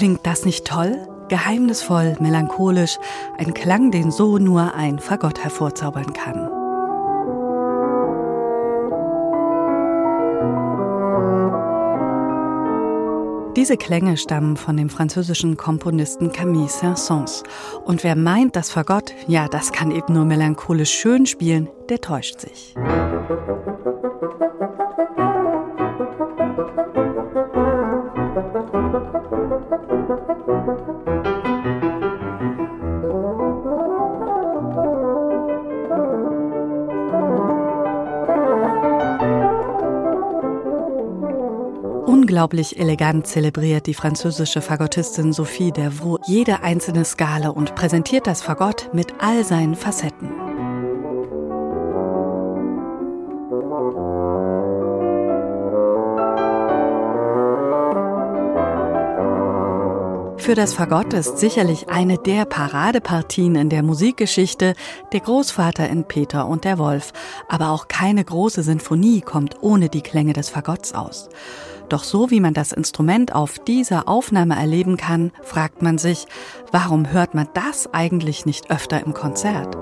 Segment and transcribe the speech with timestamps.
[0.00, 0.96] Klingt das nicht toll?
[1.28, 2.96] Geheimnisvoll, melancholisch,
[3.36, 6.48] ein Klang, den so nur ein Fagott hervorzaubern kann.
[13.56, 17.42] Diese Klänge stammen von dem französischen Komponisten Camille Saint-Saëns.
[17.84, 22.40] Und wer meint, dass Fagott, ja, das kann eben nur melancholisch schön spielen, der täuscht
[22.40, 22.74] sich.
[42.06, 48.90] Unglaublich elegant zelebriert die französische Fagottistin Sophie Dervaux jede einzelne Skala und präsentiert das Fagott
[48.92, 50.30] mit all seinen Facetten.
[60.40, 64.74] Für das Fagott ist sicherlich eine der Paradepartien in der Musikgeschichte
[65.12, 67.12] der Großvater in Peter und der Wolf,
[67.46, 71.28] aber auch keine große Sinfonie kommt ohne die Klänge des Fagotts aus.
[71.90, 76.26] Doch so wie man das Instrument auf dieser Aufnahme erleben kann, fragt man sich,
[76.72, 79.76] warum hört man das eigentlich nicht öfter im Konzert?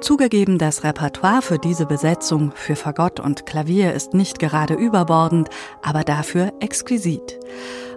[0.00, 5.48] Zugegeben, das Repertoire für diese Besetzung für Fagott und Klavier ist nicht gerade überbordend,
[5.82, 7.38] aber dafür exquisit.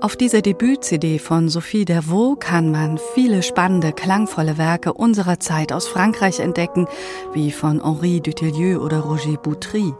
[0.01, 5.87] Auf dieser Debüt-CD von Sophie Dervaux kann man viele spannende, klangvolle Werke unserer Zeit aus
[5.87, 6.87] Frankreich entdecken,
[7.33, 9.93] wie von Henri Dutilleux oder Roger Boutry.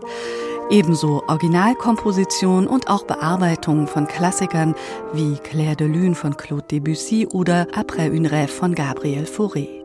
[0.69, 4.73] Ebenso Originalkomposition und auch Bearbeitungen von Klassikern
[5.13, 9.78] wie Claire de Lune von Claude Debussy oder Après une rêve von Gabriel Fauré.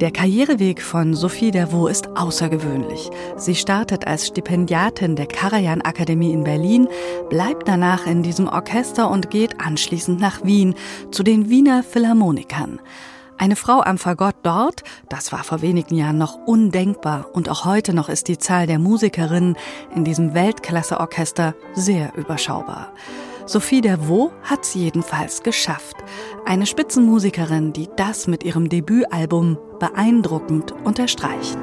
[0.00, 3.10] Der Karriereweg von Sophie Dervaux ist außergewöhnlich.
[3.36, 6.86] Sie startet als Stipendiatin der Karajan Akademie in Berlin,
[7.28, 10.76] bleibt danach in diesem Orchester und geht anschließend nach Wien
[11.10, 12.78] zu den Wiener Philharmonikern.
[13.38, 17.92] Eine Frau am Fagott dort, das war vor wenigen Jahren noch undenkbar und auch heute
[17.92, 19.56] noch ist die Zahl der Musikerinnen
[19.96, 22.92] in diesem Weltklasseorchester sehr überschaubar.
[23.48, 25.96] Sophie Dervaux hat's jedenfalls geschafft.
[26.44, 31.56] Eine Spitzenmusikerin, die das mit ihrem Debütalbum beeindruckend unterstreicht.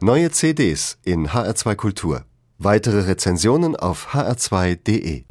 [0.00, 2.24] Neue CDs in HR2 Kultur.
[2.58, 5.24] Weitere Rezensionen auf hr2.de